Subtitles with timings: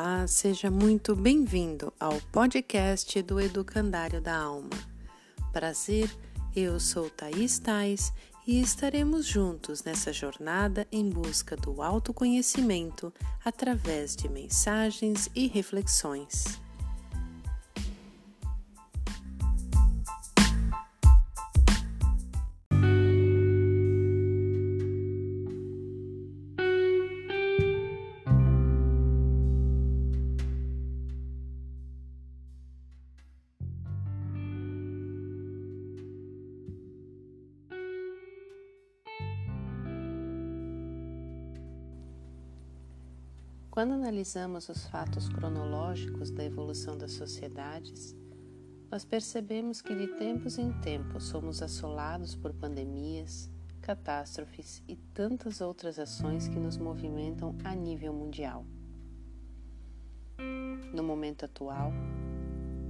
[0.00, 4.70] Olá, seja muito bem-vindo ao podcast do Educandário da Alma.
[5.52, 6.08] Prazer,
[6.54, 8.12] eu sou Thaís Tais
[8.46, 13.12] e estaremos juntos nessa jornada em busca do autoconhecimento
[13.44, 16.60] através de mensagens e reflexões.
[43.78, 48.12] Quando analisamos os fatos cronológicos da evolução das sociedades,
[48.90, 53.48] nós percebemos que de tempos em tempos somos assolados por pandemias,
[53.80, 58.66] catástrofes e tantas outras ações que nos movimentam a nível mundial.
[60.92, 61.92] No momento atual,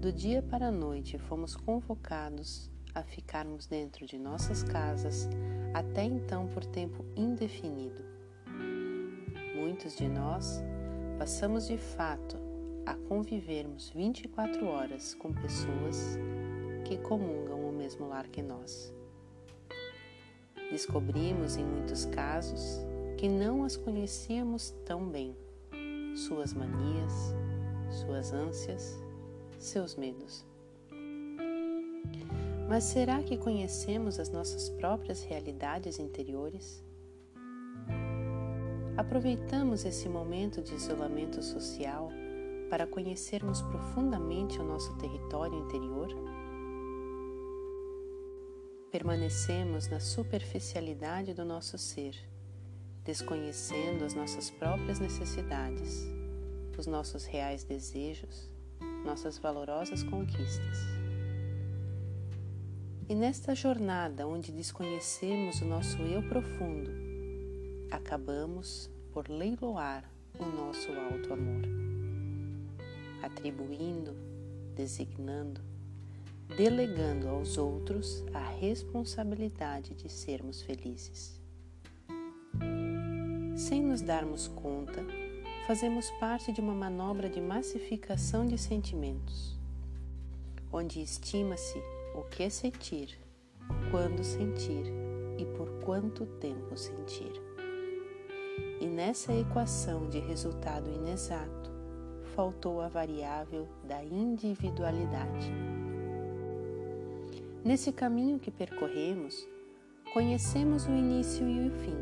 [0.00, 5.28] do dia para a noite fomos convocados a ficarmos dentro de nossas casas
[5.72, 8.02] até então por tempo indefinido.
[9.54, 10.60] Muitos de nós
[11.22, 12.36] passamos de fato
[12.84, 16.18] a convivermos 24 horas com pessoas
[16.84, 18.92] que comungam o mesmo lar que nós.
[20.68, 22.80] Descobrimos em muitos casos
[23.16, 25.36] que não as conhecíamos tão bem,
[26.16, 27.12] suas manias,
[27.88, 29.00] suas ânsias,
[29.60, 30.44] seus medos.
[32.68, 36.82] Mas será que conhecemos as nossas próprias realidades interiores?
[38.94, 42.10] Aproveitamos esse momento de isolamento social
[42.68, 46.08] para conhecermos profundamente o nosso território interior?
[48.90, 52.14] Permanecemos na superficialidade do nosso ser,
[53.02, 56.06] desconhecendo as nossas próprias necessidades,
[56.76, 58.50] os nossos reais desejos,
[59.06, 60.78] nossas valorosas conquistas.
[63.08, 67.01] E nesta jornada onde desconhecemos o nosso eu profundo,
[67.92, 71.62] acabamos por leiloar o nosso alto amor,
[73.22, 74.16] atribuindo,
[74.74, 75.60] designando,
[76.56, 81.38] delegando aos outros a responsabilidade de sermos felizes.
[83.54, 85.04] Sem nos darmos conta,
[85.66, 89.54] fazemos parte de uma manobra de massificação de sentimentos,
[90.72, 91.78] onde estima-se
[92.14, 93.18] o que sentir,
[93.90, 94.86] quando sentir
[95.36, 97.51] e por quanto tempo sentir.
[98.82, 101.70] E nessa equação de resultado inexato,
[102.34, 105.52] faltou a variável da individualidade.
[107.64, 109.46] Nesse caminho que percorremos,
[110.12, 111.96] conhecemos o início e o fim,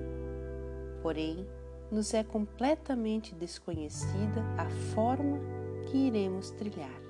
[1.02, 1.46] porém,
[1.92, 5.38] nos é completamente desconhecida a forma
[5.84, 7.02] que iremos trilhar,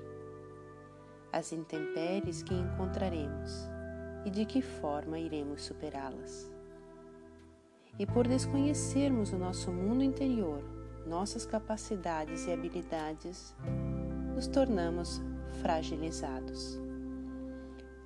[1.31, 3.69] as intempéries que encontraremos
[4.25, 6.50] e de que forma iremos superá-las
[7.99, 10.63] e por desconhecermos o nosso mundo interior,
[11.05, 13.55] nossas capacidades e habilidades,
[14.33, 15.21] nos tornamos
[15.61, 16.79] fragilizados.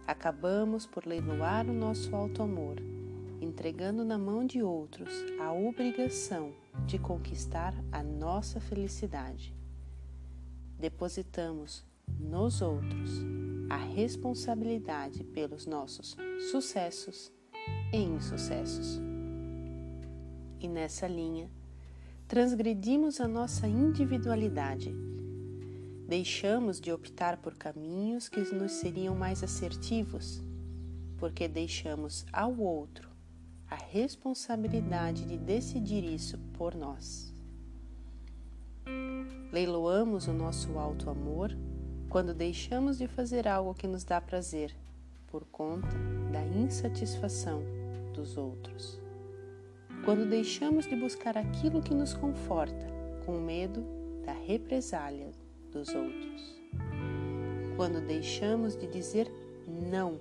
[0.08, 2.78] Acabamos por leiloar o nosso alto amor,
[3.42, 6.54] entregando na mão de outros a obrigação
[6.86, 9.56] de conquistar a nossa felicidade.
[10.78, 11.86] Depositamos
[12.20, 13.24] nos outros
[13.70, 16.16] a responsabilidade pelos nossos
[16.52, 17.32] sucessos
[17.92, 19.02] e insucessos
[20.60, 21.50] e nessa linha,
[22.28, 24.94] transgredimos a nossa individualidade.
[26.08, 30.42] Deixamos de optar por caminhos que nos seriam mais assertivos,
[31.18, 33.10] porque deixamos ao outro
[33.70, 37.34] a responsabilidade de decidir isso por nós.
[39.52, 41.56] Leiloamos o nosso alto amor
[42.10, 44.76] quando deixamos de fazer algo que nos dá prazer
[45.28, 45.98] por conta
[46.32, 47.64] da insatisfação
[48.14, 49.05] dos outros
[50.06, 52.86] quando deixamos de buscar aquilo que nos conforta
[53.26, 53.84] com medo
[54.24, 55.32] da represália
[55.72, 56.62] dos outros,
[57.76, 59.28] quando deixamos de dizer
[59.68, 60.20] não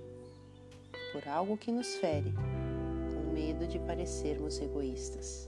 [1.13, 2.33] por algo que nos fere,
[3.13, 5.47] com medo de parecermos egoístas.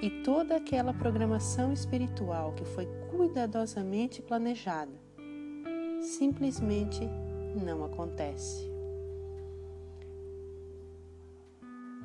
[0.00, 4.92] E toda aquela programação espiritual que foi cuidadosamente planejada
[6.00, 7.00] simplesmente
[7.54, 8.67] não acontece.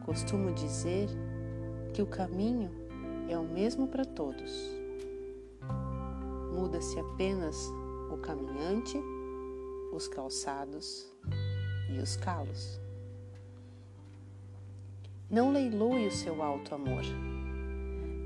[0.06, 1.08] Costumo dizer
[1.94, 2.70] que o caminho
[3.30, 4.52] é o mesmo para todos.
[6.54, 7.56] Muda-se apenas
[8.12, 8.98] o caminhante,
[9.94, 11.10] os calçados
[11.90, 12.82] e os calos.
[15.30, 17.04] Não leiloe o seu alto amor.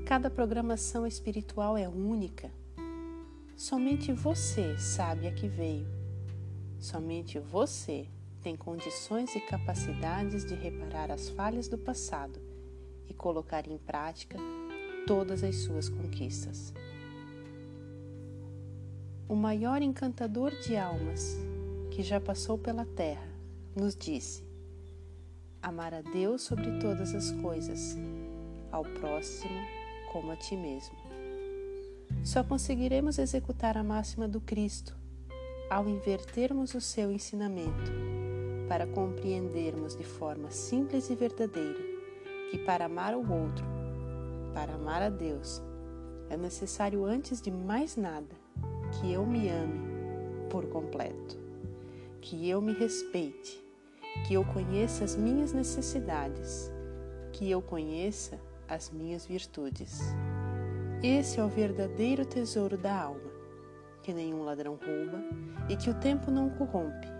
[0.04, 2.50] Cada programação espiritual é única.
[3.56, 5.86] Somente você sabe a que veio.
[6.80, 8.08] Somente você
[8.42, 12.40] tem condições e capacidades de reparar as falhas do passado
[13.08, 14.38] e colocar em prática
[15.06, 16.72] todas as suas conquistas.
[19.28, 21.36] O maior encantador de almas
[21.90, 23.28] que já passou pela terra
[23.76, 24.42] nos disse:
[25.62, 27.96] amar a Deus sobre todas as coisas,
[28.70, 29.60] ao próximo
[30.12, 30.96] como a ti mesmo.
[32.24, 34.96] Só conseguiremos executar a máxima do Cristo
[35.70, 37.92] ao invertermos o seu ensinamento,
[38.68, 41.98] para compreendermos de forma simples e verdadeira
[42.50, 43.64] que para amar o outro,
[44.54, 45.62] para amar a Deus,
[46.30, 48.34] é necessário antes de mais nada
[48.92, 49.80] que eu me ame
[50.50, 51.38] por completo,
[52.20, 53.62] que eu me respeite,
[54.26, 56.70] que eu conheça as minhas necessidades,
[57.32, 60.00] que eu conheça as minhas virtudes.
[61.02, 63.30] Esse é o verdadeiro tesouro da alma,
[64.02, 65.22] que nenhum ladrão rouba
[65.68, 67.17] e que o tempo não corrompe.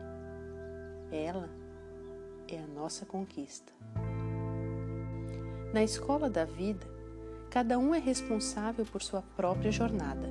[1.11, 1.49] Ela
[2.49, 3.73] é a nossa conquista.
[5.73, 6.87] Na escola da vida,
[7.51, 10.29] cada um é responsável por sua própria jornada.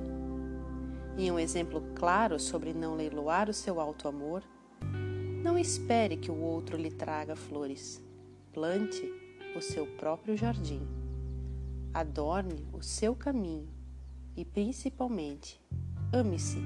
[1.16, 4.42] E um exemplo claro sobre não leiloar o seu alto amor,
[5.42, 8.02] não espere que o outro lhe traga flores.
[8.52, 9.12] Plante
[9.56, 10.86] o seu próprio jardim
[11.92, 13.68] adorne o seu caminho
[14.36, 15.60] e, principalmente,
[16.12, 16.58] ame-se,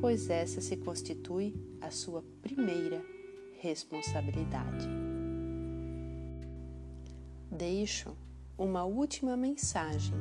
[0.00, 3.13] pois essa se constitui a sua primeira
[3.60, 4.88] responsabilidade.
[7.50, 8.16] Deixo
[8.56, 10.18] uma última mensagem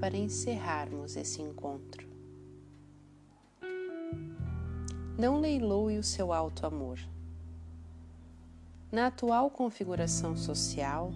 [0.00, 2.08] para encerrarmos esse encontro.
[5.18, 6.98] Não leiloe o seu alto amor.
[8.90, 11.12] Na atual configuração social,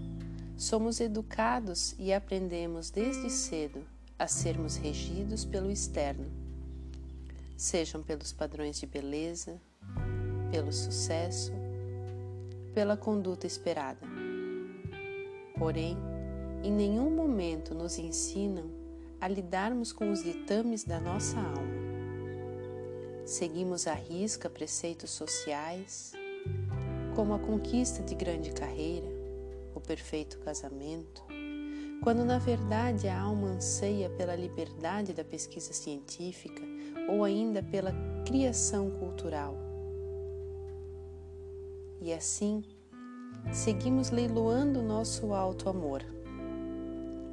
[0.59, 3.87] Somos educados e aprendemos desde cedo
[4.19, 6.27] a sermos regidos pelo externo,
[7.57, 9.61] sejam pelos padrões de beleza,
[10.51, 11.53] pelo sucesso,
[12.75, 14.07] pela conduta esperada.
[15.59, 15.97] Porém,
[16.63, 18.71] em nenhum momento nos ensinam
[19.21, 21.79] a lidarmos com os ditames da nossa alma.
[23.25, 26.13] Seguimos à risca preceitos sociais,
[27.15, 29.09] como a conquista de grande carreira,
[29.75, 31.25] o perfeito casamento,
[32.03, 36.63] quando na verdade a alma anseia pela liberdade da pesquisa científica
[37.09, 37.93] ou ainda pela
[38.25, 39.68] criação cultural.
[42.09, 42.65] E assim,
[43.53, 46.03] seguimos leiloando nosso alto amor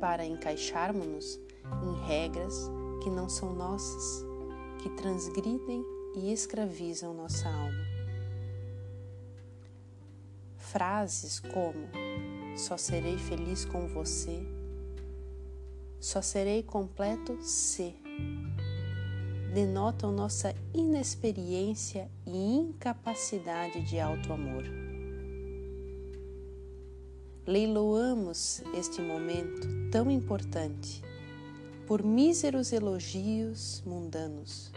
[0.01, 1.39] para encaixarmos-nos
[1.81, 2.69] em regras
[3.01, 4.25] que não são nossas,
[4.83, 5.81] que transgridem
[6.17, 7.85] e escravizam nossa alma.
[10.57, 11.87] Frases como
[12.57, 14.45] só serei feliz com você,
[16.01, 17.95] só serei completo se
[19.55, 24.65] denotam nossa inexperiência e incapacidade de alto amor.
[27.47, 31.01] Leiloamos este momento tão importante
[31.87, 34.73] por míseros elogios mundanos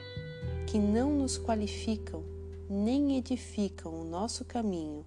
[0.68, 2.22] que não nos qualificam
[2.70, 5.04] nem edificam o nosso caminho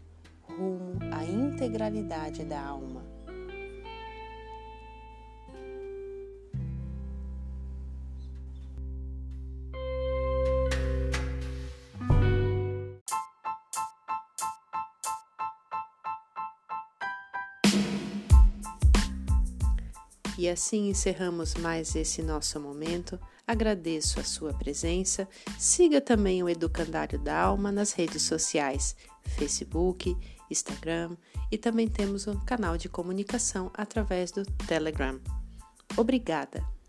[0.50, 3.01] rumo à integralidade da alma.
[20.42, 23.20] E assim encerramos mais esse nosso momento.
[23.46, 25.30] Agradeço a sua presença.
[25.60, 30.18] Siga também o Educandário da Alma nas redes sociais, Facebook,
[30.50, 31.16] Instagram
[31.52, 35.22] e também temos um canal de comunicação através do Telegram.
[35.96, 36.81] Obrigada!